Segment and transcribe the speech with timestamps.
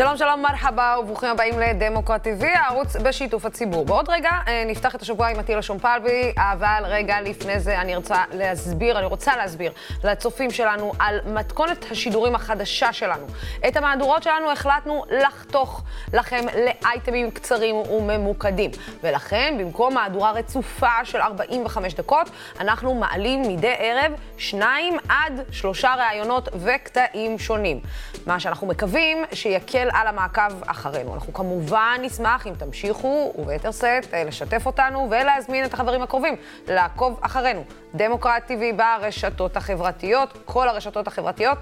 [0.00, 3.84] שלום, שלום, מרחבה וברוכים הבאים לדמוקרט TV, הערוץ בשיתוף הציבור.
[3.84, 8.24] בעוד רגע אה, נפתח את השבוע עם עטילה שומפלבי, אבל רגע לפני זה אני רוצה
[8.32, 9.72] להסביר, אני רוצה להסביר
[10.04, 13.26] לצופים שלנו על מתכונת השידורים החדשה שלנו.
[13.68, 18.70] את המהדורות שלנו החלטנו לחתוך לכם לאייטמים קצרים וממוקדים.
[19.02, 22.30] ולכן, במקום מהדורה רצופה של 45 דקות,
[22.60, 27.80] אנחנו מעלים מדי ערב שניים עד שלושה ראיונות וקטעים שונים.
[28.26, 31.14] מה שאנחנו מקווים שיקל על המעקב אחרינו.
[31.14, 36.36] אנחנו כמובן נשמח אם תמשיכו, וביתר שאת, אה, לשתף אותנו ולהזמין את החברים הקרובים
[36.68, 37.64] לעקוב אחרינו.
[37.94, 41.58] דמוקרט TV ברשתות החברתיות, כל הרשתות החברתיות,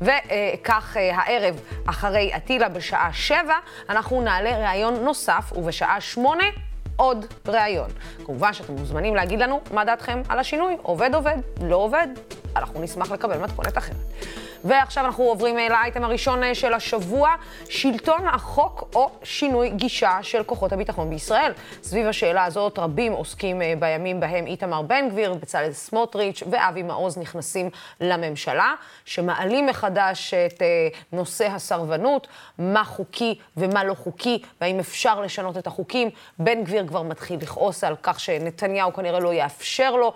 [0.00, 3.56] וכך אה, הערב אחרי אטילה בשעה שבע,
[3.88, 6.44] אנחנו נעלה ראיון נוסף, ובשעה שמונה
[6.96, 7.90] עוד ראיון.
[8.26, 12.08] כמובן שאתם מוזמנים להגיד לנו מה דעתכם על השינוי, עובד עובד, לא עובד,
[12.56, 13.96] אנחנו נשמח לקבל מתכונת אחרת.
[14.64, 17.34] ועכשיו אנחנו עוברים אה, לאייטם הראשון אה, של השבוע,
[17.68, 21.52] שלטון החוק או שינוי גישה של כוחות הביטחון בישראל.
[21.82, 27.18] סביב השאלה הזאת רבים עוסקים אה, בימים בהם איתמר בן גביר, בצלאל סמוטריץ' ואבי מעוז
[27.18, 27.70] נכנסים
[28.00, 30.62] לממשלה, שמעלים מחדש את
[31.12, 32.26] נושא הסרבנות,
[32.58, 36.10] מה חוקי ומה לא חוקי, והאם אפשר לשנות את החוקים.
[36.38, 40.12] בן גביר כבר מתחיל לכעוס על כך שנתניהו כנראה לא יאפשר לו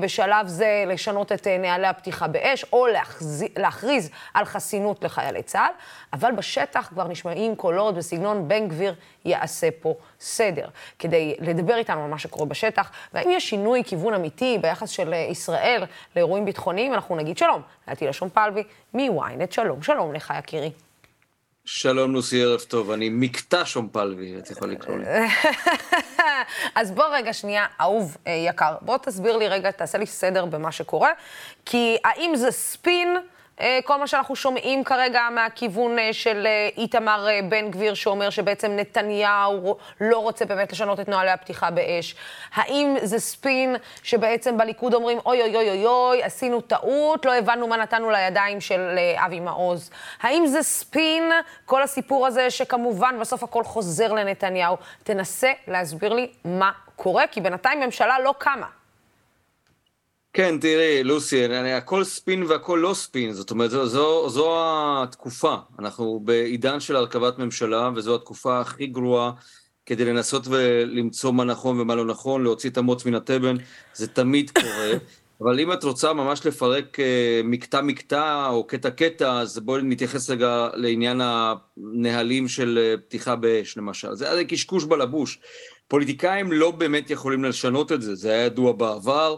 [0.00, 3.48] בשלב זה לשנות את נהלי הפתיחה באש, או להחזיר...
[3.56, 5.72] להכריז על חסינות לחיילי צה"ל,
[6.12, 12.10] אבל בשטח כבר נשמעים קולות בסגנון בן גביר יעשה פה סדר, כדי לדבר איתנו על
[12.10, 15.84] מה שקורה בשטח, והאם יש שינוי כיוון אמיתי ביחס של ישראל
[16.16, 17.62] לאירועים ביטחוניים, אנחנו נגיד שלום.
[17.88, 18.62] לעטילה שומפלבי
[18.94, 20.70] מ-ynet, שלום, שלום לך יקירי.
[21.64, 25.04] שלום לוסי, ערב טוב, אני מקטע שומפלבי, את יכולה לקרוא לי.
[26.74, 30.72] אז בוא רגע שנייה, אהוב אה, יקר, בוא תסביר לי רגע, תעשה לי סדר במה
[30.72, 31.10] שקורה,
[31.66, 33.16] כי האם זה ספין
[33.84, 39.76] כל מה שאנחנו שומעים כרגע מהכיוון אה, של אה, איתמר בן גביר, שאומר שבעצם נתניהו
[40.00, 42.14] לא רוצה באמת לשנות את נוהלי הפתיחה באש.
[42.54, 47.66] האם זה ספין שבעצם בליכוד אומרים, אוי אוי אוי אוי אוי, עשינו טעות, לא הבנו
[47.66, 49.90] מה נתנו לידיים של אבי מעוז?
[50.20, 51.32] האם זה ספין,
[51.64, 54.76] כל הסיפור הזה, שכמובן בסוף הכל חוזר לנתניהו?
[55.02, 58.81] תנסה להסביר לי מה קורה, כי בינתיים ממשלה לא קמה.
[60.34, 65.56] כן, תראי, לוסי, אני, הכל ספין והכל לא ספין, זאת אומרת, זו, זו, זו התקופה.
[65.78, 69.32] אנחנו בעידן של הרכבת ממשלה, וזו התקופה הכי גרועה
[69.86, 73.56] כדי לנסות ולמצוא מה נכון ומה לא נכון, להוציא את המוץ מן התבן,
[73.94, 74.92] זה תמיד קורה.
[75.40, 76.96] אבל אם את רוצה ממש לפרק
[77.44, 84.14] מקטע-מקטע אה, או קטע-קטע, אז בואי נתייחס רגע לעניין הנהלים של אה, פתיחה באש, למשל.
[84.14, 85.38] זה, זה קשקוש בלבוש.
[85.88, 89.36] פוליטיקאים לא באמת יכולים לשנות את זה, זה היה ידוע בעבר.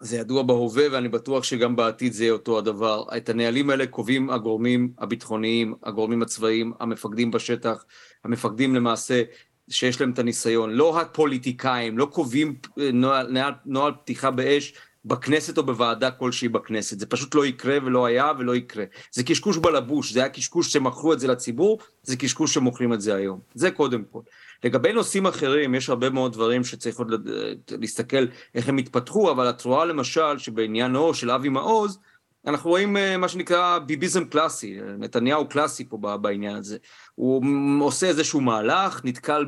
[0.00, 3.04] זה ידוע בהווה ואני בטוח שגם בעתיד זה יהיה אותו הדבר.
[3.16, 7.84] את הנהלים האלה קובעים הגורמים הביטחוניים, הגורמים הצבאיים, המפקדים בשטח,
[8.24, 9.22] המפקדים למעשה
[9.70, 10.70] שיש להם את הניסיון.
[10.70, 14.74] לא הפוליטיקאים, לא קובעים אה, נוהל, נוהל, נוהל פתיחה באש
[15.04, 16.98] בכנסת או בוועדה כלשהי בכנסת.
[17.00, 18.84] זה פשוט לא יקרה ולא היה ולא יקרה.
[19.12, 23.14] זה קשקוש בלבוש, זה היה קשקוש שמכרו את זה לציבור, זה קשקוש שמוכרים את זה
[23.14, 23.40] היום.
[23.54, 24.20] זה קודם כל.
[24.64, 27.28] לגבי נושאים אחרים, יש הרבה מאוד דברים שצריך עוד
[27.70, 31.98] להסתכל איך הם התפתחו, אבל את רואה למשל שבעניינו של אבי מעוז,
[32.46, 36.76] אנחנו רואים אה, מה שנקרא ביביזם קלאסי, נתניהו קלאסי פה בעניין הזה.
[37.14, 37.42] הוא
[37.84, 39.46] עושה איזשהו מהלך, נתקל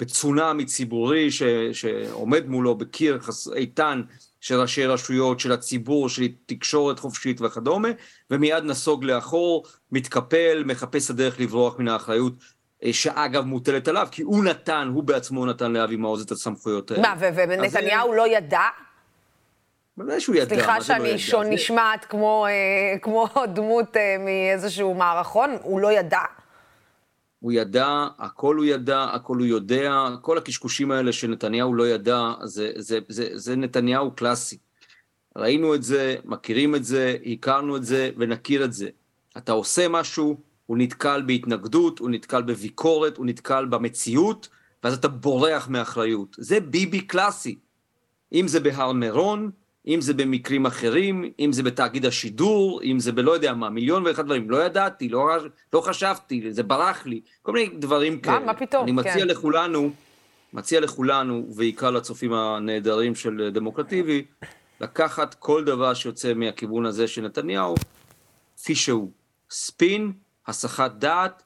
[0.00, 3.18] בצונאמי ציבורי ש, שעומד מולו בקיר
[3.56, 4.02] איתן
[4.40, 7.88] של ראשי רשויות, של הציבור, של תקשורת חופשית וכדומה,
[8.30, 12.34] ומיד נסוג לאחור, מתקפל, מחפש הדרך לברוח מן האחריות
[12.92, 17.02] שאגב מוטלת עליו, כי הוא נתן, הוא בעצמו נתן לאבי מעוז את הסמכויות האלה.
[17.02, 18.60] מה, ונתניהו לא ידע?
[19.96, 25.80] בוודאי שהוא ידע, סליחה שאני לא נשמעת כמו, אה, כמו דמות אה, מאיזשהו מערכון, הוא
[25.80, 26.20] לא ידע?
[27.40, 32.72] הוא ידע, הכל הוא ידע, הכל הוא יודע, כל הקשקושים האלה שנתניהו לא ידע, זה,
[32.76, 34.58] זה, זה, זה נתניהו קלאסי.
[35.36, 38.88] ראינו את זה, מכירים את זה, הכרנו את זה ונכיר את זה.
[39.36, 40.36] אתה עושה משהו,
[40.70, 44.48] הוא נתקל בהתנגדות, הוא נתקל בביקורת, הוא נתקל במציאות,
[44.84, 46.36] ואז אתה בורח מאחריות.
[46.38, 47.58] זה ביבי קלאסי.
[48.32, 49.50] אם זה בהר מירון,
[49.86, 54.24] אם זה במקרים אחרים, אם זה בתאגיד השידור, אם זה בלא יודע מה, מיליון ואחד
[54.24, 54.50] דברים.
[54.50, 55.28] לא ידעתי, לא,
[55.72, 58.38] לא חשבתי, זה ברח לי, כל מיני דברים כאלה.
[58.38, 59.28] מה פתאום, אני מציע כן.
[59.28, 59.90] לכולנו,
[60.52, 64.24] מציע לכולנו, ובעיקר לצופים הנהדרים של דמוקרטיבי,
[64.80, 67.74] לקחת כל דבר שיוצא מהכיוון הזה של נתניהו,
[68.56, 69.10] כפי שהוא.
[69.50, 70.12] ספין,
[70.46, 71.42] הסחת דעת,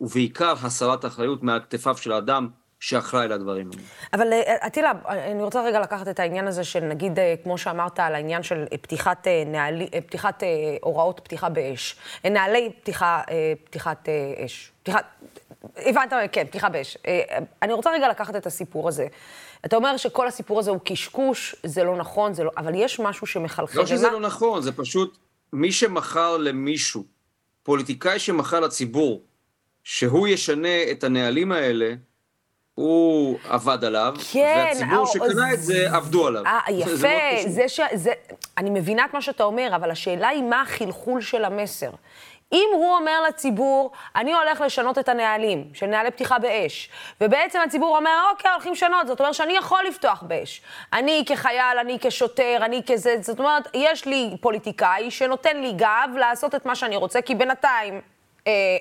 [0.00, 2.48] ובעיקר הסרת אחריות מעל כתפיו של האדם
[2.80, 3.82] שאחראי לדברים האלה.
[4.12, 4.32] אבל
[4.66, 8.64] אטילה, אני רוצה רגע לקחת את העניין הזה של נגיד, כמו שאמרת, על העניין של
[8.82, 10.42] פתיחת, נעלי, פתיחת
[10.82, 11.96] הוראות פתיחה באש.
[12.24, 13.22] נעלי פתיחה,
[13.64, 14.08] פתיחת
[14.44, 14.72] אש.
[14.82, 15.04] פתיחת...
[15.76, 16.98] הבנת, כן, פתיחה באש.
[17.62, 19.06] אני רוצה רגע לקחת את הסיפור הזה.
[19.64, 22.50] אתה אומר שכל הסיפור הזה הוא קשקוש, זה לא נכון, זה לא...
[22.56, 23.78] אבל יש משהו שמחלחל.
[23.78, 25.18] לא שזה לא נכון, זה פשוט
[25.52, 27.04] מי שמכר למישהו,
[27.62, 29.22] פוליטיקאי שמכר לציבור,
[29.84, 31.94] שהוא ישנה את הנהלים האלה,
[32.74, 36.46] הוא עבד עליו, כן, והציבור או, שקנה את זה, עבדו עליו.
[36.46, 37.80] אה, יפה, זה, זה ש...
[37.94, 38.12] זה,
[38.58, 41.90] אני מבינה את מה שאתה אומר, אבל השאלה היא מה החלחול של המסר.
[42.52, 47.96] אם הוא אומר לציבור, אני הולך לשנות את הנהלים של נהלי פתיחה באש, ובעצם הציבור
[47.96, 50.62] אומר, אוקיי, הולכים לשנות, זאת אומרת שאני יכול לפתוח באש.
[50.92, 56.54] אני כחייל, אני כשוטר, אני כזה, זאת אומרת, יש לי פוליטיקאי שנותן לי גב לעשות
[56.54, 58.00] את מה שאני רוצה, כי בינתיים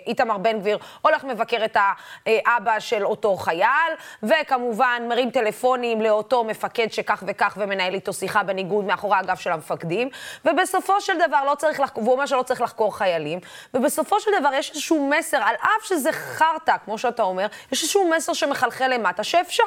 [0.07, 1.77] איתמר בן גביר הולך מבקר את
[2.25, 8.85] האבא של אותו חייל, וכמובן מרים טלפונים לאותו מפקד שכך וכך ומנהל איתו שיחה בניגוד
[8.85, 10.09] מאחורי הגב של המפקדים,
[10.45, 13.39] ובסופו של דבר לא צריך לחקור, והוא אומר שלא צריך לחקור חיילים,
[13.73, 18.09] ובסופו של דבר יש איזשהו מסר, על אף שזה חרטא, כמו שאתה אומר, יש איזשהו
[18.09, 19.63] מסר שמחלחל למטה שאפשר.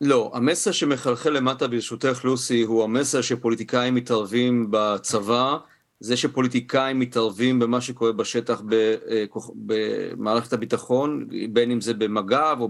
[0.00, 5.56] לא, המסר שמחלחל למטה, ברשותך, לוסי, הוא המסר שפוליטיקאים מתערבים בצבא.
[6.02, 12.68] זה שפוליטיקאים מתערבים במה שקורה בשטח אה, במערכת הביטחון, בין אם זה במג"ב או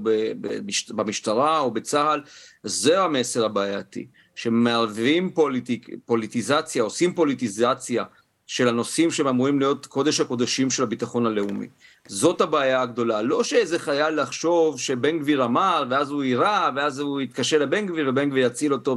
[0.94, 2.22] במשטרה או בצה"ל,
[2.62, 8.04] זה המסר הבעייתי, שמערבים פוליטיק, פוליטיזציה, עושים פוליטיזציה
[8.46, 11.66] של הנושאים שהם אמורים להיות קודש הקודשים של הביטחון הלאומי.
[12.08, 13.22] זאת הבעיה הגדולה.
[13.22, 18.08] לא שאיזה חייל לחשוב שבן גביר אמר, ואז הוא יירה, ואז הוא יתקשר לבן גביר,
[18.08, 18.96] ובן גביר יציל אותו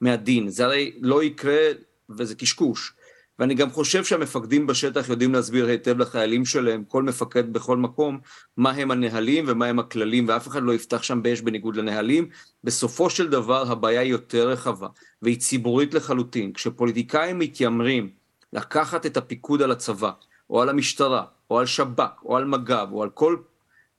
[0.00, 0.48] מהדין.
[0.48, 1.68] זה הרי לא יקרה,
[2.10, 2.92] וזה קשקוש.
[3.42, 8.20] ואני גם חושב שהמפקדים בשטח יודעים להסביר היטב לחיילים שלהם, כל מפקד בכל מקום,
[8.56, 12.28] מה הם הנהלים ומה הם הכללים, ואף אחד לא יפתח שם באש בניגוד לנהלים.
[12.64, 14.88] בסופו של דבר הבעיה היא יותר רחבה,
[15.22, 16.52] והיא ציבורית לחלוטין.
[16.52, 18.10] כשפוליטיקאים מתיימרים
[18.52, 20.10] לקחת את הפיקוד על הצבא,
[20.50, 23.36] או על המשטרה, או על שב"כ, או על מג"ב, או על כל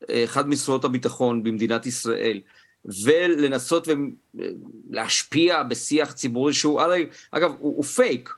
[0.09, 2.41] אה, אחד משרות הביטחון במדינת ישראל,
[3.03, 3.87] ולנסות
[4.89, 6.81] ולהשפיע בשיח ציבורי שהוא,
[7.31, 8.29] אגב, הוא, הוא פייק,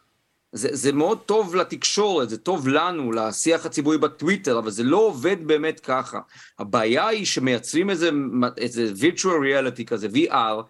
[0.56, 5.38] זה, זה מאוד טוב לתקשורת, זה טוב לנו, לשיח הציבורי בטוויטר, אבל זה לא עובד
[5.48, 6.20] באמת ככה.
[6.60, 8.10] הבעיה היא שמייצרים איזה,
[8.58, 10.62] איזה virtual reality כזה, VR,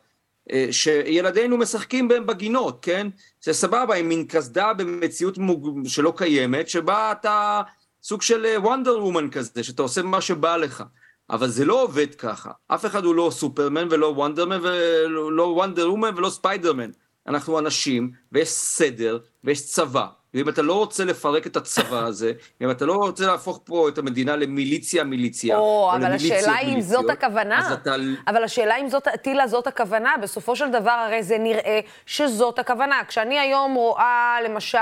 [0.52, 3.08] אה, שילדינו משחקים בהם בגינות, כן?
[3.44, 5.88] זה סבבה, עם מין קסדה במציאות מוג...
[5.88, 7.62] שלא קיימת, שבה אתה
[8.04, 10.84] סוג של וונדר אה, וומן כזה, שאתה עושה מה שבא לך.
[11.30, 12.52] אבל זה לא עובד ככה.
[12.68, 16.90] אף אחד הוא לא סופרמן ולא וונדרמן ולא וונדר וומן ולא ספיידרמן.
[17.28, 22.72] אנחנו אנשים, ויש סדר, ויש צבא, ואם אתה לא רוצה לפרק את הצבא הזה, אם
[22.72, 27.10] אתה לא רוצה להפוך פה את המדינה למיליציה מיליציה, או, או אבל השאלה אם זאת
[27.10, 27.74] הכוונה.
[27.74, 27.96] אתה...
[28.28, 30.14] אבל השאלה אם זאת, טילה, זאת הכוונה.
[30.22, 33.02] בסופו של דבר, הרי זה נראה שזאת הכוונה.
[33.08, 34.78] כשאני היום רואה, למשל,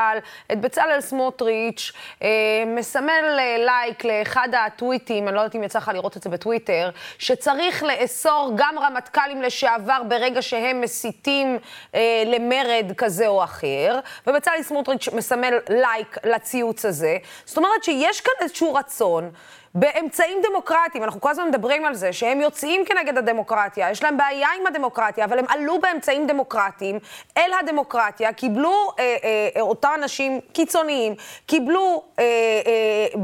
[0.52, 1.92] את בצלאל סמוטריץ',
[2.22, 2.28] אה,
[2.68, 6.90] מסמל אה, לייק לאחד הטוויטים, אני לא יודעת אם יצא לך לראות את זה בטוויטר,
[7.20, 11.58] שצריך לאסור גם רמטכ"לים לשעבר ברגע שהם מסיתים
[11.96, 15.43] אה, למרד כזה או אחר, ובצלאל סמוטריץ' מסמל...
[15.44, 17.18] מסמל לייק לציוץ הזה.
[17.46, 19.32] זאת אומרת שיש כאן איזשהו רצון
[19.76, 24.48] באמצעים דמוקרטיים, אנחנו כל הזמן מדברים על זה, שהם יוצאים כנגד הדמוקרטיה, יש להם בעיה
[24.60, 27.00] עם הדמוקרטיה, אבל הם עלו באמצעים דמוקרטיים
[27.38, 31.16] אל הדמוקרטיה, קיבלו, אה, אה, אותם אנשים קיצוניים,
[31.46, 32.24] קיבלו אה,
[32.66, 33.22] אה,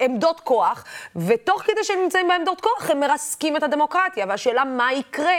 [0.00, 0.84] עמדות כוח,
[1.16, 4.26] ותוך כדי שהם נמצאים בעמדות כוח, הם מרסקים את הדמוקרטיה.
[4.28, 5.34] והשאלה מה יקרה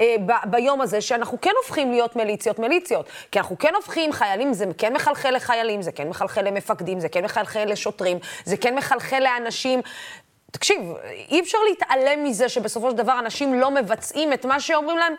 [0.00, 3.06] אה, ב- ביום הזה, שאנחנו כן הופכים להיות מיליציות מיליציות.
[3.32, 7.24] כי אנחנו כן הופכים חיילים, זה כן מחלחל לחיילים, זה כן מחלחל למפקדים, זה כן
[7.24, 9.80] מחלחל לשוטרים, זה כן מחלחל לאנשים.
[10.50, 10.80] תקשיב,
[11.30, 15.14] אי אפשר להתעלם מזה שבסופו של דבר אנשים לא מבצעים את מה שאומרים להם,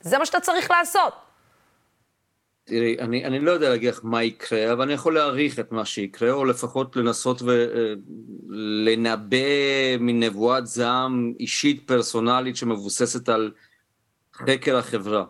[0.00, 1.27] זה מה שאתה צריך לעשות.
[2.68, 5.84] תראי, אני, אני לא יודע להגיד לך מה יקרה, אבל אני יכול להעריך את מה
[5.84, 7.42] שיקרה, או לפחות לנסות
[8.48, 13.52] ולנבא אה, מנבואת זעם אישית פרסונלית שמבוססת על
[14.34, 15.24] חקר החברה.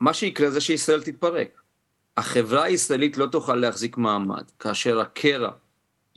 [0.00, 1.60] מה שיקרה זה שישראל תתפרק.
[2.16, 5.50] החברה הישראלית לא תוכל להחזיק מעמד, כאשר הקרע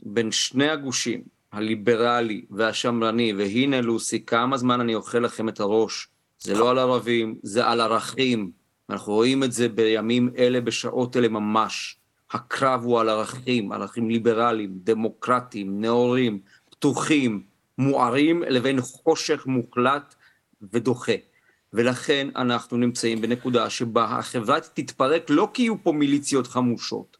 [0.02, 6.54] בין שני הגושים, הליברלי והשמרני, והנה לוסי, כמה זמן אני אוכל לכם את הראש, זה
[6.54, 8.61] לא על ערבים, זה על ערכים.
[8.90, 11.96] אנחנו רואים את זה בימים אלה, בשעות אלה ממש.
[12.30, 17.42] הקרב הוא על ערכים, ערכים ליברליים, דמוקרטיים, נאורים, פתוחים,
[17.78, 20.14] מוארים, לבין חושך מוחלט
[20.72, 21.12] ודוחה.
[21.72, 27.16] ולכן אנחנו נמצאים בנקודה שבה החברה תתפרק לא כי יהיו פה מיליציות חמושות,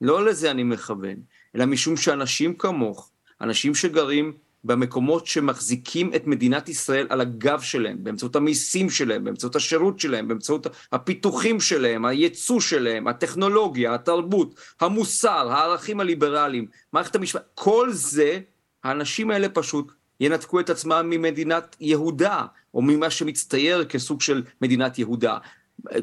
[0.00, 1.16] לא לזה אני מכוון,
[1.56, 4.32] אלא משום שאנשים כמוך, אנשים שגרים
[4.66, 10.66] במקומות שמחזיקים את מדינת ישראל על הגב שלהם, באמצעות המיסים שלהם, באמצעות השירות שלהם, באמצעות
[10.92, 18.40] הפיתוחים שלהם, הייצוא שלהם, הטכנולוגיה, התרבות, המוסר, הערכים הליברליים, מערכת המשפט, כל זה,
[18.84, 22.44] האנשים האלה פשוט ינתקו את עצמם ממדינת יהודה,
[22.74, 25.38] או ממה שמצטייר כסוג של מדינת יהודה.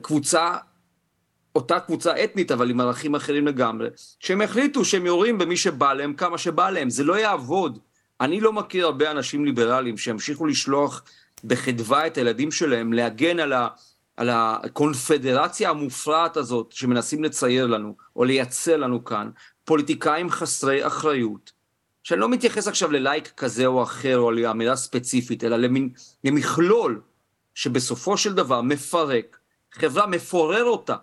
[0.02, 0.58] קבוצה
[1.56, 3.90] אותה קבוצה אתנית, אבל עם ערכים אחרים לגמרי,
[4.20, 7.80] שהם החליטו שהם יורים במי שבא להם כמה שבא להם, זה לא יעבוד.
[8.24, 11.04] אני לא מכיר הרבה אנשים ליברליים שימשיכו לשלוח
[11.44, 13.68] בחדווה את הילדים שלהם להגן על, ה,
[14.18, 19.30] על הקונפדרציה המופרעת הזאת שמנסים לצייר לנו, או לייצר לנו כאן,
[19.66, 21.52] פוליטיקאים חסרי אחריות,
[22.04, 25.90] שאני לא מתייחס עכשיו ללייק כזה או אחר, או לאמירה ספציפית, אלא למין,
[26.24, 27.02] למכלול
[27.56, 29.38] שבסופו של דבר מפרק,
[29.72, 30.96] חברה מפורר אותה.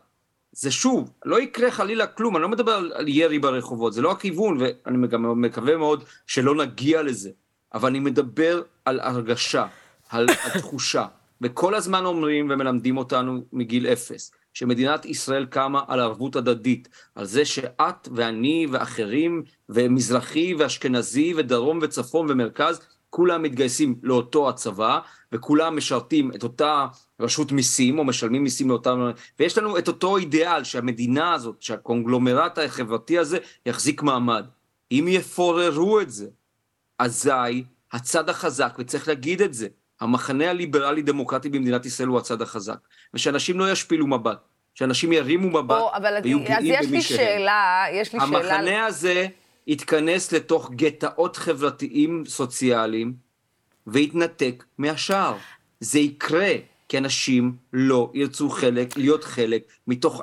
[0.53, 4.59] זה שוב, לא יקרה חלילה כלום, אני לא מדבר על ירי ברחובות, זה לא הכיוון,
[4.61, 7.31] ואני גם מקווה מאוד שלא נגיע לזה,
[7.75, 9.67] אבל אני מדבר על הרגשה,
[10.09, 11.07] על התחושה,
[11.41, 17.45] וכל הזמן אומרים ומלמדים אותנו מגיל אפס, שמדינת ישראל קמה על ערבות הדדית, על זה
[17.45, 22.81] שאת ואני ואחרים, ומזרחי ואשכנזי ודרום וצפון ומרכז,
[23.11, 24.99] כולם מתגייסים לאותו הצבא,
[25.33, 26.87] וכולם משרתים את אותה
[27.21, 29.11] רשות מיסים, או משלמים מיסים לאותם...
[29.39, 34.47] ויש לנו את אותו אידיאל שהמדינה הזאת, שהקונגלומרט החברתי הזה, יחזיק מעמד.
[34.93, 36.27] אם יפוררו את זה,
[36.99, 39.69] אזי הצד החזק, וצריך להגיד את זה,
[40.01, 42.79] המחנה הליברלי-דמוקרטי במדינת ישראל הוא הצד החזק.
[43.15, 44.39] ושאנשים לא ישפילו מבט,
[44.75, 45.83] שאנשים ירימו מבט
[46.23, 47.17] ויהיו גאים במי שהם.
[47.17, 48.57] שאלה, יש לי המחנה שאלה...
[48.57, 49.27] המחנה הזה
[49.67, 53.15] יתכנס לתוך גטאות חברתיים סוציאליים
[53.87, 55.37] ויתנתק מהשאר.
[55.81, 56.53] זה יקרה,
[56.89, 60.23] כי אנשים לא ירצו חלק, להיות חלק מתוך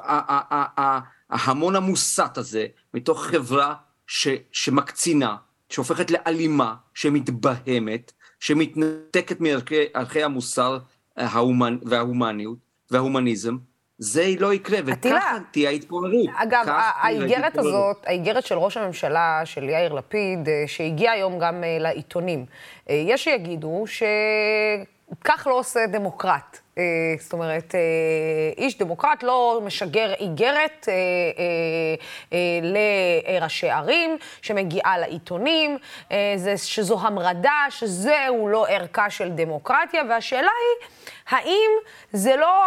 [1.29, 3.75] ההמון המוסת הזה, מתוך חברה
[4.08, 5.36] ש, שמקצינה,
[5.70, 10.79] שהופכת לאלימה, שמתבהמת, שמתנתקת מערכי המוסר
[11.17, 11.77] ההומנ...
[11.84, 12.58] וההומניות
[12.91, 13.58] וההומניזם,
[14.00, 16.30] זה לא יקרה, וככה תהיה ההתפוררות.
[16.36, 21.77] אגב, האיגרת הזאת, האיגרת של ראש הממשלה, של יאיר לפיד, אה, שהגיעה היום גם אה,
[21.80, 22.46] לעיתונים,
[22.89, 26.60] אה, יש שיגידו שכך לא עושה דמוקרט.
[27.19, 27.75] זאת אומרת,
[28.57, 30.89] איש דמוקרט לא משגר איגרת
[32.62, 35.77] לראשי ערים, שמגיעה לעיתונים,
[36.55, 40.88] שזו המרדה, שזהו לא ערכה של דמוקרטיה, והשאלה היא...
[41.29, 41.72] האם
[42.13, 42.63] זה לא,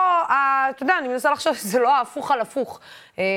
[0.71, 2.85] אתה יודע, אני מנסה לחשוב שזה לא ההפוך על הפוך, אה,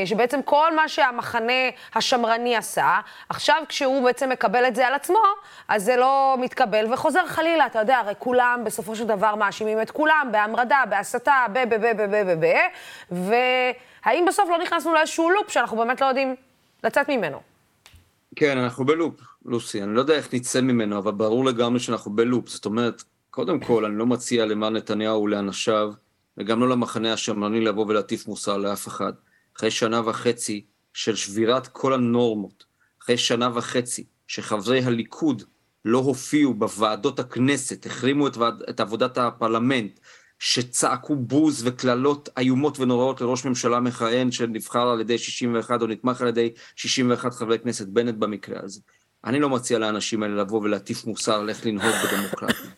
[0.05, 2.99] שבעצם כל מה שהמחנה השמרני עשה,
[3.29, 5.23] עכשיו כשהוא בעצם מקבל את זה על עצמו,
[5.67, 9.91] אז זה לא מתקבל וחוזר חלילה, אתה יודע, הרי כולם בסופו של דבר מאשימים את
[9.91, 12.53] כולם בהמרדה, בהסתה, ב, ב, ב, ב, ב, ב, ב,
[13.11, 16.35] והאם בסוף לא נכנסנו לאיזשהו לופ שאנחנו באמת לא יודעים
[16.83, 17.41] לצאת ממנו?
[18.35, 19.13] כן, אנחנו בלופ,
[19.45, 19.83] לוסי.
[19.83, 22.49] אני לא יודע איך נצא ממנו, אבל ברור לגמרי שאנחנו בלופ.
[22.49, 25.91] זאת אומרת, קודם כל, אני לא מציע למר נתניהו ולאנשיו,
[26.37, 29.13] וגם לא למחנה השמרני לבוא ולהטיף מוסר לאף אחד.
[29.57, 32.65] אחרי שנה וחצי של שבירת כל הנורמות,
[33.03, 35.43] אחרי שנה וחצי שחברי הליכוד
[35.85, 39.99] לא הופיעו בוועדות הכנסת, החרימו את, ועד, את עבודת הפרלמנט,
[40.39, 46.27] שצעקו בוז וקללות איומות ונוראות לראש ממשלה מכהן שנבחר על ידי 61 או נתמך על
[46.27, 48.81] ידי 61 חברי כנסת, בנט במקרה הזה.
[49.25, 52.69] אני לא מציע לאנשים האלה לבוא ולהטיף מוסר על איך לנהוג בדמוקרטיה.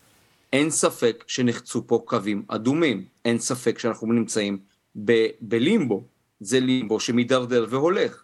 [0.52, 4.58] אין ספק שנחצו פה קווים אדומים, אין ספק שאנחנו נמצאים
[5.04, 6.04] ב- בלימבו,
[6.40, 8.22] זה לימבו שמידרדר והולך.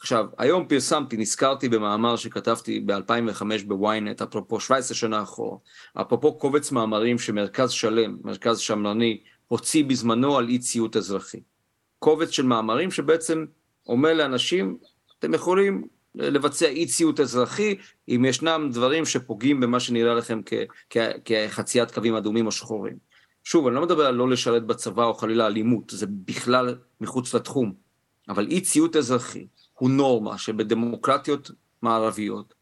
[0.00, 5.58] עכשיו, היום פרסמתי, נזכרתי במאמר שכתבתי ב-2005 בוויינט, אפרופו 17 שנה אחורה,
[6.00, 11.40] אפרופו קובץ מאמרים שמרכז שלם, מרכז שמרני, הוציא בזמנו על אי ציות אזרחי.
[11.98, 13.44] קובץ של מאמרים שבעצם
[13.88, 14.76] אומר לאנשים,
[15.18, 17.76] אתם יכולים לבצע אי ציות אזרחי,
[18.08, 20.40] אם ישנם דברים שפוגעים במה שנראה לכם
[21.24, 23.09] כחציית קווים אדומים או שחורים.
[23.44, 27.72] שוב, אני לא מדבר על לא לשרת בצבא או חלילה אלימות, זה בכלל מחוץ לתחום.
[28.28, 29.46] אבל אי ציות אזרחי
[29.78, 31.50] הוא נורמה שבדמוקרטיות
[31.82, 32.54] מערביות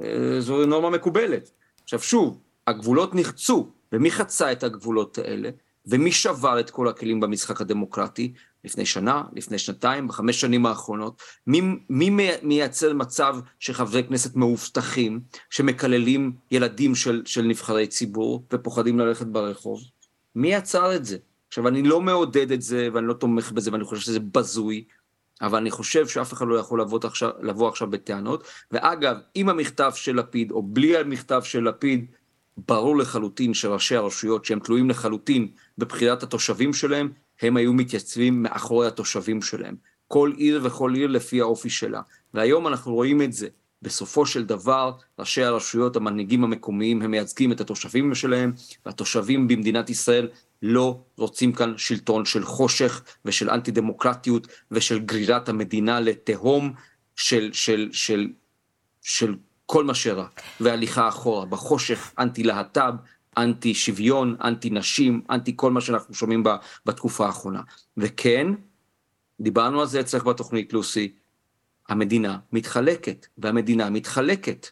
[0.00, 1.50] אה, זו נורמה מקובלת.
[1.82, 5.50] עכשיו שוב, הגבולות נחצו, ומי חצה את הגבולות האלה?
[5.86, 8.32] ומי שבר את כל הכלים במשחק הדמוקרטי?
[8.64, 11.60] לפני שנה, לפני שנתיים, בחמש שנים האחרונות, מי,
[11.90, 12.10] מי
[12.42, 19.80] מייצר מצב שחברי כנסת מאובטחים, שמקללים ילדים של, של נבחרי ציבור ופוחדים ללכת ברחוב?
[20.34, 21.16] מי יצר את זה?
[21.48, 24.84] עכשיו, אני לא מעודד את זה, ואני לא תומך בזה, ואני חושב שזה בזוי,
[25.42, 28.48] אבל אני חושב שאף אחד לא יכול לבוא עכשיו, לבוא עכשיו בטענות.
[28.70, 32.06] ואגב, עם המכתב של לפיד, או בלי המכתב של לפיד,
[32.56, 35.48] ברור לחלוטין שראשי הרשויות, שהם תלויים לחלוטין
[35.78, 37.12] בבחירת התושבים שלהם,
[37.42, 39.76] הם היו מתייצבים מאחורי התושבים שלהם.
[40.08, 42.00] כל עיר וכל עיר לפי האופי שלה.
[42.34, 43.48] והיום אנחנו רואים את זה.
[43.82, 48.52] בסופו של דבר, ראשי הרשויות, המנהיגים המקומיים, הם מייצגים את התושבים שלהם,
[48.86, 50.28] והתושבים במדינת ישראל
[50.62, 56.72] לא רוצים כאן שלטון של חושך ושל אנטי דמוקרטיות ושל גרירת המדינה לתהום
[57.16, 58.28] של, של, של,
[59.02, 59.34] של
[59.66, 60.26] כל מה שרע,
[60.60, 62.94] והליכה אחורה, בחושך, אנטי להט"ב,
[63.36, 66.44] אנטי שוויון, אנטי נשים, אנטי כל מה שאנחנו שומעים
[66.86, 67.60] בתקופה האחרונה.
[67.96, 68.46] וכן,
[69.40, 71.14] דיברנו על זה אצלך בתוכנית, לוסי,
[71.88, 74.66] המדינה מתחלקת, והמדינה מתחלקת.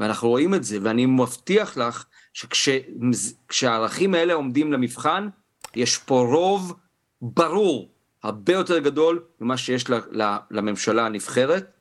[0.00, 5.28] ואנחנו רואים את זה, ואני מבטיח לך שכשהערכים האלה עומדים למבחן,
[5.76, 6.74] יש פה רוב
[7.22, 7.88] ברור,
[8.22, 9.84] הרבה יותר גדול ממה שיש
[10.50, 11.72] לממשלה הנבחרת,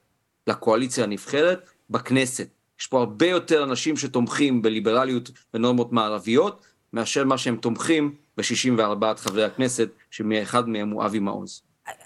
[0.48, 2.48] לקואליציה הנבחרת, בכנסת.
[2.80, 9.44] יש פה הרבה יותר אנשים שתומכים בליברליות ונורמות מערביות, מאשר מה שהם תומכים ב-64 חברי
[9.44, 11.62] הכנסת, שאחד מהם הוא אבי מעוז.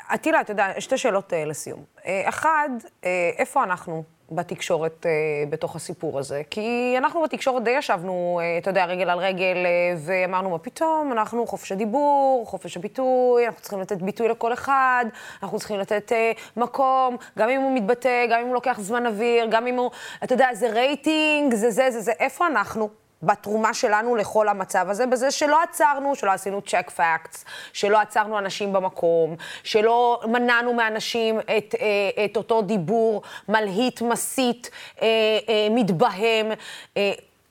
[0.09, 1.83] עטילה, אתה יודע, שתי שאלות uh, לסיום.
[1.97, 3.05] Uh, אחד, uh,
[3.37, 6.41] איפה אנחנו בתקשורת uh, בתוך הסיפור הזה?
[6.49, 11.11] כי אנחנו בתקשורת די ישבנו, uh, אתה יודע, רגל על רגל, uh, ואמרנו, מה פתאום,
[11.11, 15.05] אנחנו חופש הדיבור, חופש הביטוי, אנחנו צריכים לתת ביטוי לכל אחד,
[15.43, 19.47] אנחנו צריכים לתת uh, מקום, גם אם הוא מתבטא, גם אם הוא לוקח זמן אוויר,
[19.51, 19.91] גם אם הוא,
[20.23, 22.89] אתה יודע, זה רייטינג, זה זה, זה זה, איפה אנחנו?
[23.24, 28.74] בתרומה שלנו לכל המצב הזה, בזה שלא עצרנו, שלא עשינו check facts, שלא עצרנו אנשים
[28.74, 34.69] במקום, שלא מנענו מאנשים את, אה, את אותו דיבור מלהיט, מסית,
[35.01, 35.07] אה,
[35.50, 36.51] אה, מתלהם.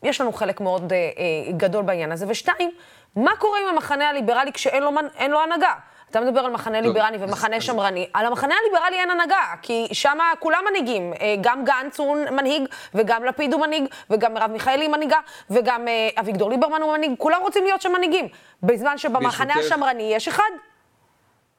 [0.02, 0.92] יש לנו חלק מאוד
[1.56, 2.26] גדול בעניין הזה.
[2.28, 2.70] ושתיים,
[3.16, 4.90] מה קורה עם המחנה הליברלי כשאין לו,
[5.28, 5.73] לו הנהגה?
[6.10, 6.86] אתה מדבר על מחנה טוב.
[6.86, 8.06] ליברלי ומחנה שמרני.
[8.12, 11.12] על המחנה הליברלי אין הנהגה, כי שם כולם מנהיגים.
[11.20, 12.62] אה, גם גנץ הוא מנהיג,
[12.94, 15.18] וגם לפיד הוא מנהיג, וגם מרב מיכאלי היא מנהיגה,
[15.50, 17.12] וגם אה, אביגדור ליברמן הוא מנהיג.
[17.18, 18.28] כולם רוצים להיות שם מנהיגים.
[18.62, 20.50] בזמן שבמחנה ברשותך, השמרני יש אחד.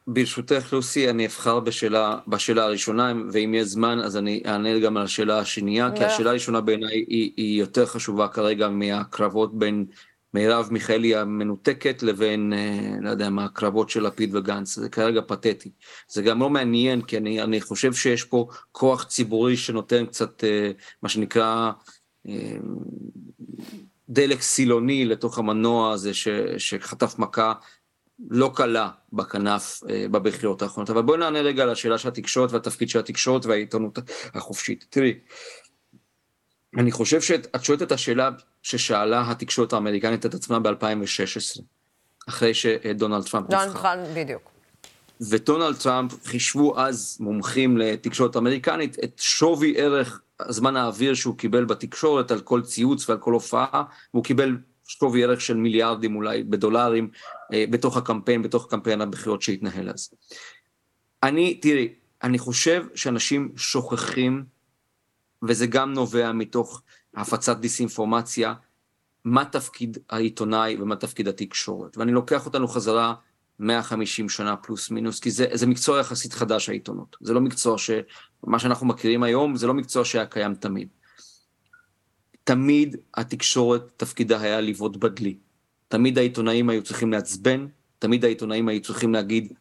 [0.08, 5.04] ברשותך, לוסי, אני אבחר בשאלה, בשאלה הראשונה, ואם יש זמן, אז אני אענה גם על
[5.04, 9.86] השאלה השנייה, כי השאלה הראשונה בעיניי היא, היא יותר חשובה כרגע מהקרבות בין
[10.38, 15.70] מרב מיכאלי המנותקת לבין, אה, לא יודע מה, הקרבות של לפיד וגנץ, זה כרגע פתטי.
[16.08, 20.72] זה גם לא מעניין, כי אני, אני חושב שיש פה כוח ציבורי שנותן קצת, אה,
[21.01, 21.72] מה שנקרא,
[22.27, 22.58] אה,
[24.10, 27.54] דלק סילוני לתוך המנוע הזה ש, שחטף מכה
[28.30, 30.89] לא קלה בכנף בבחירות האחרונות.
[30.89, 34.00] אבל בואי נענה רגע על השאלה של התקשורת והתפקיד של התקשורת והעיתונות
[34.34, 34.86] החופשית.
[34.89, 35.19] תראי,
[36.78, 38.30] אני חושב שאת שואלת את השאלה
[38.63, 41.62] ששאלה התקשורת האמריקנית את עצמה ב-2016,
[42.30, 43.66] אחרי שדונלד טראמפ נבחר.
[43.66, 44.52] דונלד טראמפ, בדיוק.
[45.30, 52.32] ודונלד טראמפ חישבו אז מומחים לתקשורת אמריקנית את שווי ערך זמן האוויר שהוא קיבל בתקשורת
[52.32, 57.10] על כל ציוץ ועל כל הופעה, והוא קיבל שווי ערך של מיליארדים אולי בדולרים
[57.54, 60.10] אה, בתוך הקמפיין, בתוך קמפיין הבחירות שהתנהל אז.
[61.24, 64.44] אני, תראי, אני חושב שאנשים שוכחים
[65.43, 66.82] וזה גם נובע מתוך
[67.15, 68.54] הפצת דיסאינפורמציה,
[69.26, 71.97] מה תפקיד העיתונאי ומה תפקיד התקשורת.
[71.97, 73.13] ואני לוקח אותנו חזרה
[73.60, 77.17] 150 שנה פלוס מינוס, כי זה, זה מקצוע יחסית חדש העיתונות.
[77.21, 77.91] זה לא מקצוע ש...
[78.43, 80.88] מה שאנחנו מכירים היום, זה לא מקצוע שהיה קיים תמיד.
[82.43, 85.38] תמיד התקשורת, תפקידה היה לבעוט בדלי.
[85.88, 87.67] תמיד העיתונאים היו צריכים לעצבן,
[88.00, 89.54] תמיד העיתונאים היו צריכים להגיד,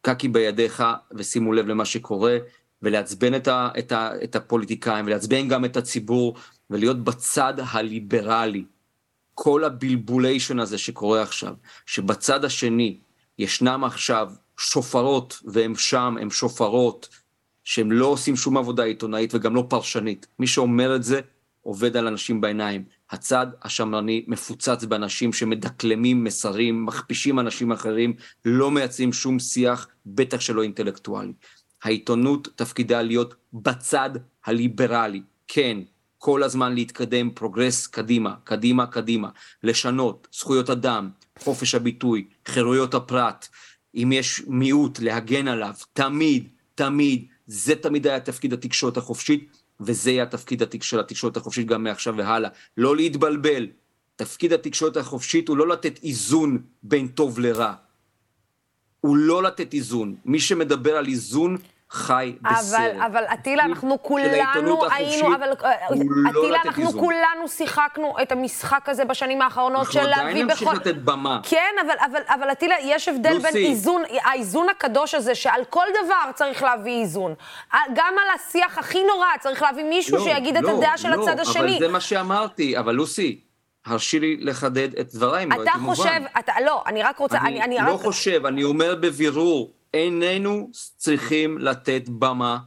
[0.00, 0.82] קקי בידיך
[1.16, 2.38] ושימו לב למה שקורה,
[2.84, 6.36] ולעצבן את, ה, את, ה, את הפוליטיקאים, ולעצבן גם את הציבור,
[6.70, 8.64] ולהיות בצד הליברלי.
[9.34, 11.54] כל הבלבוליישן הזה שקורה עכשיו,
[11.86, 12.98] שבצד השני
[13.38, 17.08] ישנם עכשיו שופרות, והם שם, הם שופרות,
[17.64, 20.26] שהם לא עושים שום עבודה עיתונאית וגם לא פרשנית.
[20.38, 21.20] מי שאומר את זה,
[21.62, 22.84] עובד על אנשים בעיניים.
[23.10, 30.62] הצד השמרני מפוצץ באנשים שמדקלמים מסרים, מכפישים אנשים אחרים, לא מייצרים שום שיח, בטח שלא
[30.62, 31.32] אינטלקטואלי.
[31.84, 34.10] העיתונות תפקידה להיות בצד
[34.44, 35.78] הליברלי, כן,
[36.18, 39.28] כל הזמן להתקדם, progress קדימה, קדימה, קדימה,
[39.62, 43.48] לשנות, זכויות אדם, חופש הביטוי, חירויות הפרט,
[43.94, 50.22] אם יש מיעוט, להגן עליו, תמיד, תמיד, זה תמיד היה תפקיד התקשורת החופשית, וזה יהיה
[50.22, 52.50] התפקיד של התקשורת החופשית גם מעכשיו והלאה.
[52.76, 53.66] לא להתבלבל,
[54.16, 57.74] תפקיד התקשורת החופשית הוא לא לתת איזון בין טוב לרע.
[59.00, 60.16] הוא לא לתת איזון.
[60.24, 61.56] מי שמדבר על איזון
[61.94, 62.80] חי בסרט.
[62.80, 69.04] אבל, אבל אטילה, אנחנו כולנו היינו, אבל אטילה, לא אנחנו כולנו שיחקנו את המשחק הזה
[69.04, 70.50] בשנים האחרונות של להביא בכל...
[70.50, 71.40] אנחנו עדיין נמשיך לתת במה.
[71.42, 73.52] כן, אבל, אבל, אבל אטילה, יש הבדל לוסי.
[73.52, 77.34] בין איזון, האיזון הקדוש הזה, שעל כל דבר צריך להביא איזון.
[77.94, 81.22] גם על השיח הכי נורא צריך להביא מישהו לא, שיגיד לא, את הדעה של לא,
[81.22, 81.62] הצד השני.
[81.62, 83.40] לא, אבל זה מה שאמרתי, אבל לוסי,
[83.86, 85.92] הרשי לי לחדד את דבריי, אם לא הייתי מובן.
[85.92, 88.00] אתה חושב, אתה, לא, אני רק רוצה, אני, אני, אני לא רק...
[88.00, 92.58] חושב, אני אומר בבירור, איננו צריכים לתת במה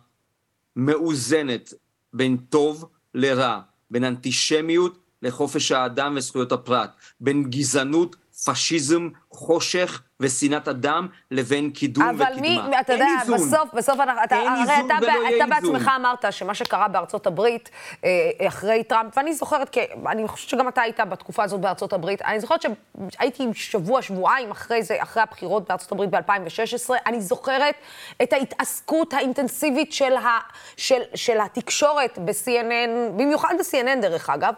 [0.75, 1.73] מאוזנת
[2.13, 3.59] בין טוב לרע,
[3.91, 12.15] בין אנטישמיות לחופש האדם וזכויות הפרט, בין גזענות, פשיזם, חושך ושנאת אדם לבין קידום אבל
[12.15, 12.29] וקדמה.
[12.29, 14.97] אבל מי, אתה יודע, בסוף, בסוף, אתה, הרי אתה,
[15.37, 17.69] אתה בעצמך אמרת שמה שקרה בארצות הברית
[18.03, 18.09] אה,
[18.47, 22.39] אחרי טראמפ, ואני זוכרת, כי אני חושבת שגם אתה היית בתקופה הזאת בארצות הברית, אני
[22.39, 22.61] זוכרת
[23.09, 27.75] שהייתי שבוע, שבועיים אחרי זה, אחרי הבחירות בארצות הברית ב-2016, אני זוכרת
[28.23, 30.39] את ההתעסקות האינטנסיבית של, ה,
[30.77, 34.53] של, של התקשורת ב-CNN, במיוחד ב-CNN דרך אגב,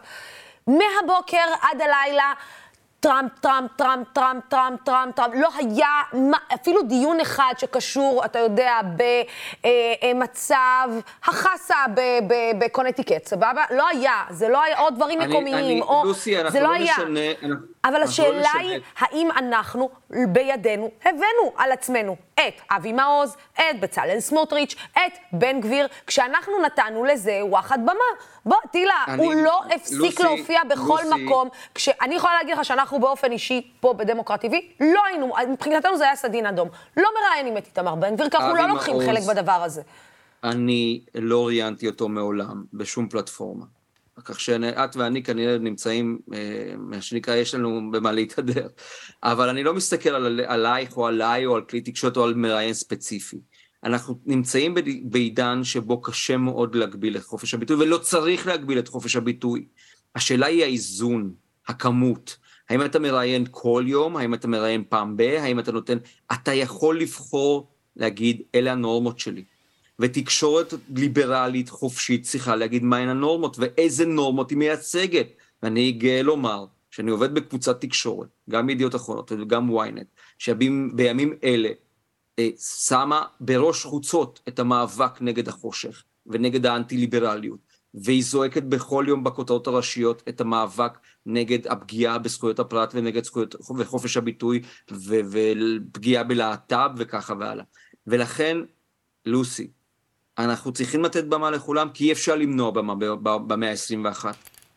[0.68, 2.34] מהבוקר עד הלילה.
[3.00, 5.34] טראמפ, טראמפ, טראמפ, טראמפ, טראמפ, טראמפ, טראמפ.
[5.36, 6.02] לא היה
[6.54, 8.80] אפילו דיון אחד שקשור, אתה יודע,
[10.04, 10.90] במצב
[11.24, 11.76] החסה
[12.60, 13.64] בקונטיקט, סבבה?
[13.72, 14.24] לא היה.
[14.30, 16.04] זה לא היה, או דברים מקומיים, אני, או...
[16.06, 16.94] לוסי, אנחנו לא היה.
[16.94, 17.50] נשנה...
[17.86, 19.90] אבל לא השאלה לא היא, האם אנחנו
[20.28, 22.16] בידינו הבאנו על עצמנו
[22.48, 27.94] את אבי מעוז, את בצלאל סמוטריץ', את בן גביר, כשאנחנו נתנו לזה וואחד במה.
[28.46, 31.24] בוא, טילה, אני, הוא לא הפסיק לוסי, להופיע בכל לוסי.
[31.24, 31.50] מקום.
[31.76, 36.16] כשאני יכולה להגיד לך שאנחנו באופן אישי, פה בדמוקרט TV, לא היינו, מבחינתנו זה היה
[36.16, 36.70] סדין אדום.
[36.98, 39.82] לא מראיינים את איתמר בן גביר, כי אנחנו לא לוקחים חלק בדבר הזה.
[40.44, 43.66] אני לא ראיינתי אותו מעולם, בשום פלטפורמה.
[44.26, 48.68] כך שאת ואני כנראה נמצאים, אה, מה שנקרא, יש לנו במה להתהדר.
[49.24, 52.74] אבל אני לא מסתכל על, עלייך או עליי או על כלי תקשורת או על מראיין
[52.74, 53.38] ספציפי.
[53.84, 59.16] אנחנו נמצאים בעידן שבו קשה מאוד להגביל את חופש הביטוי, ולא צריך להגביל את חופש
[59.16, 59.68] הביטוי.
[60.16, 61.34] השאלה היא האיזון,
[61.68, 62.38] הכמות.
[62.70, 64.18] האם אתה מראיין כל יום?
[64.18, 65.22] האם אתה מראיין פעם ב?
[65.22, 65.98] האם אתה נותן...
[66.34, 69.44] אתה יכול לבחור להגיד, אלה הנורמות שלי.
[70.00, 75.28] ותקשורת ליברלית חופשית צריכה להגיד מהן הנורמות ואיזה נורמות היא מייצגת.
[75.64, 80.06] ואני גאה לומר שאני עובד בקבוצת תקשורת, גם ידיעות אחרונות וגם ynet,
[80.38, 81.70] שבימים אלה
[82.40, 82.50] אה,
[82.88, 87.60] שמה בראש חוצות את המאבק נגד החושך ונגד האנטי-ליברליות,
[87.94, 94.18] והיא זועקת בכל יום בכותרות הראשיות את המאבק נגד הפגיעה בזכויות הפרט ונגד זכויות וחופש
[94.18, 97.64] הביטוי ו- ופגיעה בלהט"ב וככה והלאה.
[98.08, 98.58] ולכן,
[99.26, 99.72] לוסי,
[100.40, 104.26] אנחנו צריכים לתת במה לכולם, כי אי אפשר למנוע במה במאה ה-21.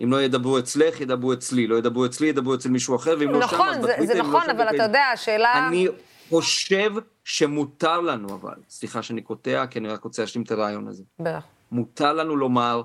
[0.03, 1.67] אם לא ידברו אצלך, ידברו אצלי.
[1.67, 4.07] לא ידברו אצלי, ידברו אצל מישהו אחר, ואם נכון, לא שם, אז בטוויטר...
[4.07, 5.69] זה לא נכון, לא אבל אתה יודע, השאלה...
[5.69, 5.87] אני
[6.29, 6.91] חושב
[7.25, 11.03] שמותר לנו, אבל, סליחה שאני קוטע, כי אני רק רוצה להשלים את הרעיון הזה.
[11.19, 11.45] בטח.
[11.73, 12.83] מותר לנו לומר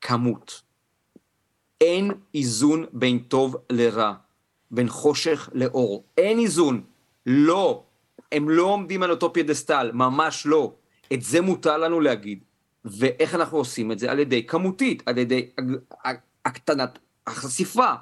[0.00, 0.62] כמות.
[1.80, 4.12] אין איזון בין טוב לרע,
[4.70, 6.04] בין חושך לאור.
[6.18, 6.82] אין איזון.
[7.26, 7.82] לא.
[8.32, 10.72] הם לא עומדים על אותו pedestal, ממש לא.
[11.12, 12.44] את זה מותר לנו להגיד.
[12.84, 14.10] ואיך אנחנו עושים את זה?
[14.10, 15.50] על ידי כמותית, על ידי
[16.44, 17.92] הקטנת החשיפה.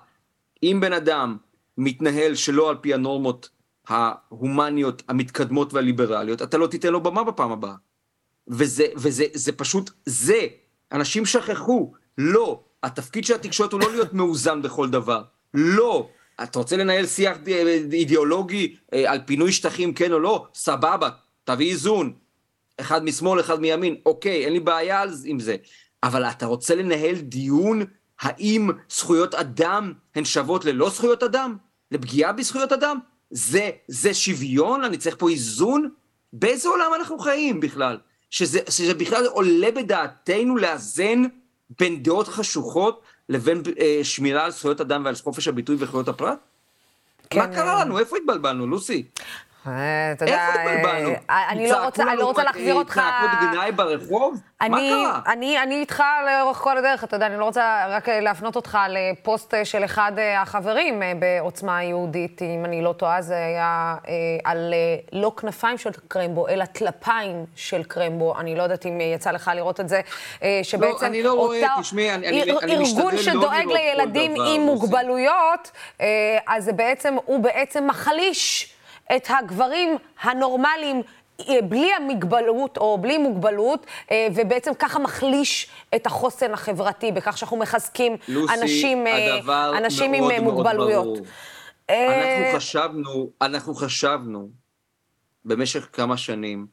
[0.63, 1.37] אם בן אדם
[1.79, 3.49] מתנהל שלא על פי הנורמות
[3.89, 7.75] ההומניות המתקדמות והליברליות, אתה לא תיתן לו במה בפעם הבאה.
[8.49, 10.47] וזה, וזה זה פשוט זה.
[10.93, 11.93] אנשים שכחו.
[12.19, 12.61] לא.
[12.83, 15.23] התפקיד של התקשורת הוא לא להיות מאוזן בכל דבר.
[15.55, 16.09] לא.
[16.43, 17.37] אתה רוצה לנהל שיח
[17.93, 20.47] אידיאולוגי אה, על פינוי שטחים, כן או לא?
[20.55, 21.09] סבבה,
[21.45, 22.13] תביא איזון.
[22.81, 25.57] אחד משמאל, אחד מימין, אוקיי, אין לי בעיה עם זה.
[26.03, 27.85] אבל אתה רוצה לנהל דיון
[28.21, 31.57] האם זכויות אדם הן שוות ללא זכויות אדם?
[31.91, 32.99] לפגיעה בזכויות אדם?
[33.31, 34.85] זה, זה שוויון?
[34.85, 35.91] אני צריך פה איזון?
[36.33, 37.99] באיזה עולם אנחנו חיים בכלל?
[38.31, 41.23] שזה, שזה בכלל עולה בדעתנו לאזן
[41.79, 46.39] בין דעות חשוכות לבין אה, שמירה על זכויות אדם ועל חופש הביטוי וזכויות הפרט?
[47.31, 47.41] כן.
[47.41, 47.85] מה קרה אה.
[47.85, 47.99] לנו?
[47.99, 49.05] איפה התבלבלנו, לוסי?
[49.67, 51.11] אה, אתה יודע, התבלבלנו?
[51.31, 52.95] אה, אני לא רוצה, אני לא רוצה להחזיר אותך...
[52.95, 54.41] צעקות גנאי ברחוב?
[54.61, 55.21] מה קרה?
[55.27, 59.55] אני, אני איתך לאורך כל הדרך, אתה יודע, אני לא רוצה רק להפנות אותך לפוסט
[59.65, 63.97] של אחד החברים בעוצמה יהודית, אם אני לא טועה, זה היה
[64.45, 64.75] על
[65.13, 68.39] לא כנפיים של קרמבו, אלא טלפיים של קרמבו.
[68.39, 70.01] אני לא יודעת אם יצא לך לראות את זה,
[70.63, 71.05] שבעצם...
[71.05, 75.71] לא, אני לא רואה, תשמעי, אני, משתדל לא לראות ארגון שדואג לילדים עם מוגבלויות,
[76.47, 78.75] אז בעצם, הוא בעצם מחליש.
[79.17, 81.03] את הגברים הנורמליים
[81.49, 87.57] אה, בלי המגבלות או בלי מוגבלות, אה, ובעצם ככה מחליש את החוסן החברתי, בכך שאנחנו
[87.57, 91.07] מחזקים לוסי, אנשים, אה, אנשים מאוד עם מוגבלויות.
[91.07, 91.27] מאוד
[91.91, 94.51] אנחנו חשבנו, אנחנו חשבנו
[95.45, 96.67] במשך כמה שנים,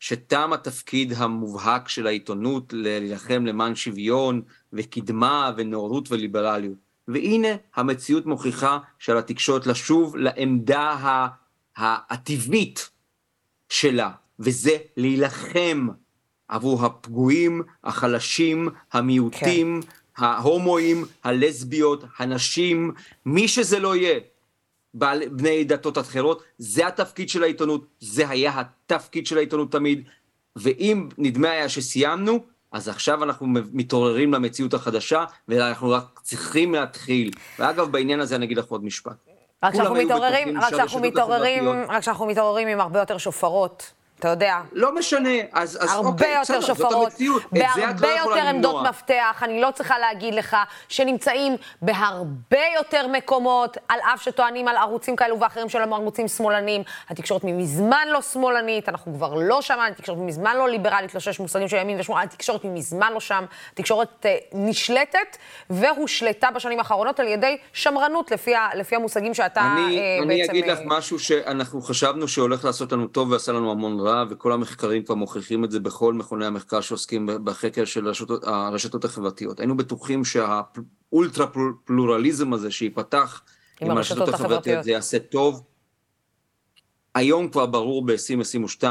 [0.00, 6.78] שתם התפקיד המובהק של העיתונות להילחם למען שוויון וקדמה ונאורות וליברליות.
[7.08, 11.26] והנה המציאות מוכיחה שעל התקשורת לשוב לעמדה ה...
[11.76, 12.90] הטבעית
[13.68, 15.88] שלה, וזה להילחם
[16.48, 20.24] עבור הפגועים, החלשים, המיעוטים, כן.
[20.24, 22.92] ההומואים, הלסביות, הנשים,
[23.26, 24.20] מי שזה לא יהיה,
[24.94, 30.02] בעל, בני דתות אחרות, זה התפקיד של העיתונות, זה היה התפקיד של העיתונות תמיד,
[30.56, 37.30] ואם נדמה היה שסיימנו, אז עכשיו אנחנו מתעוררים למציאות החדשה, ואנחנו רק צריכים להתחיל.
[37.58, 39.33] ואגב, בעניין הזה אני אגיד לך עוד משפט.
[39.64, 40.58] רק שאנחנו מתעוררים,
[41.88, 43.92] רק שאנחנו מתעוררים, עם הרבה יותר שופרות.
[44.24, 44.60] אתה יודע.
[44.72, 47.42] לא משנה, אז, אז הרבה אוקיי, יותר בסדר, שופרות, זאת המציאות.
[47.52, 50.56] בהרבה לא יותר עמדות מפתח, אני לא צריכה להגיד לך,
[50.88, 56.82] שנמצאים בהרבה יותר מקומות, על אף שטוענים על ערוצים כאלו ואחרים של ערוצים שמאלנים.
[57.08, 61.68] התקשורת ממזמן לא שמאלנית, אנחנו כבר לא שם, התקשורת ממזמן לא ליברלית, לא שיש מושגים
[61.68, 63.44] של ימין ושמאל, התקשורת ממזמן לא שם.
[63.72, 65.36] התקשורת uh, נשלטת
[65.70, 70.50] והושלטה בשנים האחרונות על ידי שמרנות, לפי, ה, לפי המושגים שאתה אני, uh, אני בעצם...
[70.50, 74.13] אני אגיד לך משהו שאנחנו חשבנו שהולך לעשות לנו טוב ועשה לנו המון רע.
[74.30, 79.60] וכל המחקרים כבר מוכיחים את זה בכל מכוני המחקר שעוסקים בחקר של הרשתות, הרשתות החברתיות.
[79.60, 81.46] היינו בטוחים שהאולטרה
[81.84, 83.42] פלורליזם הזה שייפתח
[83.80, 85.62] עם, עם הרשתות החברתיות זה יעשה טוב.
[87.14, 88.84] היום כבר ברור ב-2022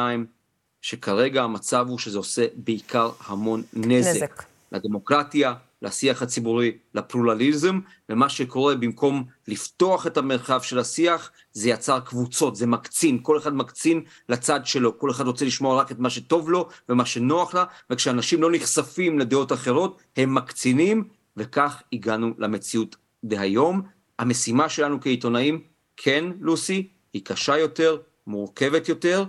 [0.82, 4.10] שכרגע המצב הוא שזה עושה בעיקר המון נזק.
[4.16, 4.44] נזק.
[4.72, 12.56] לדמוקרטיה, לשיח הציבורי, לפלורליזם, ומה שקורה במקום לפתוח את המרחב של השיח, זה יצר קבוצות,
[12.56, 16.50] זה מקצין, כל אחד מקצין לצד שלו, כל אחד רוצה לשמוע רק את מה שטוב
[16.50, 23.82] לו ומה שנוח לה, וכשאנשים לא נחשפים לדעות אחרות, הם מקצינים, וכך הגענו למציאות דהיום.
[24.20, 25.62] המשימה שלנו כעיתונאים,
[25.98, 29.26] כן, לוסי, היא קשה יותר, מורכבת יותר,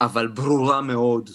[0.00, 1.30] אבל ברורה מאוד.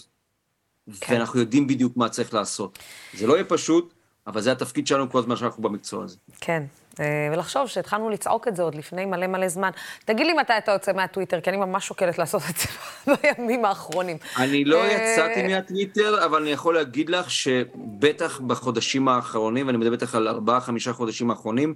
[0.99, 1.13] כן.
[1.15, 2.80] ואנחנו יודעים בדיוק מה צריך לעשות.
[3.13, 3.93] זה לא יהיה פשוט,
[4.28, 6.18] אבל זה התפקיד שלנו כל הזמן שאנחנו במקצוע הזה.
[6.42, 6.63] כן,
[7.00, 9.70] אה, ולחשוב שהתחלנו לצעוק את זה עוד לפני מלא מלא זמן.
[10.06, 12.68] תגיד לי מתי אתה יוצא מהטוויטר, כי אני ממש שוקלת לעשות את זה
[13.38, 14.18] בימים האחרונים.
[14.38, 19.92] אני לא אה, יצאתי מהטוויטר, אבל אני יכול להגיד לך שבטח בחודשים האחרונים, ואני מדבר
[19.92, 21.74] בטח על ארבעה, חמישה חודשים האחרונים,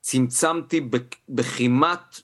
[0.00, 0.88] צמצמתי
[1.28, 2.20] בכמעט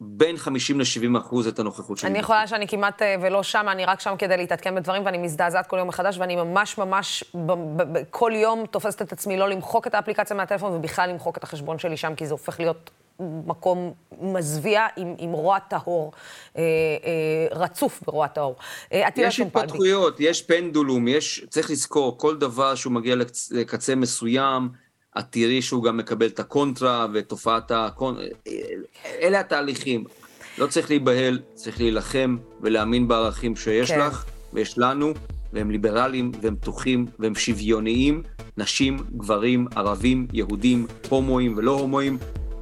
[0.00, 2.10] בין 50 ל-70 אחוז את הנוכחות שלי.
[2.10, 5.66] אני יכולה שאני כמעט אה, ולא שם, אני רק שם כדי להתעדכן בדברים, ואני מזדעזעת
[5.66, 7.24] כל יום מחדש, ואני ממש ממש
[8.10, 11.96] כל יום תופסת את עצמי לא למחוק את האפליקציה מהטלפון, ובכלל למחוק את החשבון שלי
[11.96, 16.12] שם, כי זה הופך להיות מקום מזוויע עם, עם רוע טהור,
[16.56, 18.56] אה, אה, רצוף ברוע טהור.
[18.92, 24.68] אה, יש התפתחויות, יש פנדולום, יש, צריך לזכור, כל דבר שהוא מגיע לקצ, לקצה מסוים,
[25.18, 28.24] את תראי שהוא גם מקבל את הקונטרה ותופעת הקונטרה,
[29.22, 30.04] אלה התהליכים.
[30.58, 34.00] לא צריך להיבהל, צריך להילחם ולהאמין בערכים שיש כן.
[34.00, 35.12] לך ויש לנו,
[35.52, 38.22] והם ליברליים והם פתוחים והם שוויוניים,
[38.56, 42.18] נשים, גברים, ערבים, יהודים, הומואים ולא הומואים,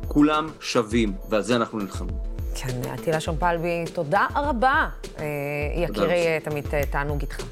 [0.09, 2.15] כולם שווים, ועל זה אנחנו נלחמים.
[2.55, 4.89] כן, עטילה שומפלבי, תודה רבה.
[5.19, 5.25] אה,
[5.77, 7.43] יקירי, תמיד אה, תענוג איתך.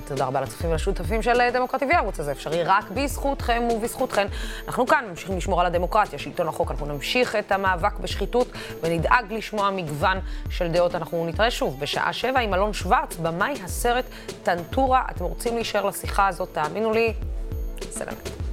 [0.00, 4.26] תודה רבה לצופים ולשותפים של דמוקרטי הערוץ הזה אפשרי רק בזכותכם ובזכותכן.
[4.66, 8.48] אנחנו כאן ממשיכים לשמור על הדמוקרטיה, שלטון החוק, אנחנו נמשיך את המאבק בשחיתות
[8.82, 10.18] ונדאג לשמוע מגוון
[10.50, 10.94] של דעות.
[10.94, 14.04] אנחנו נתראה שוב בשעה שבע עם אלון שוורץ, במאי הסרט
[14.42, 15.02] טנטורה.
[15.10, 17.14] אתם רוצים להישאר לשיחה הזאת, תאמינו לי,
[17.90, 18.43] סלמת.